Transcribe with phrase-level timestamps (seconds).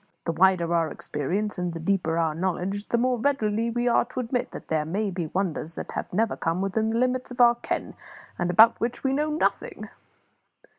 [0.25, 4.19] The wider our experience, and the deeper our knowledge, the more ready are we to
[4.19, 7.39] admit that there may be many wonders that have never come within the limits of
[7.39, 7.93] our ken,
[8.39, 9.89] and about which we know nothing.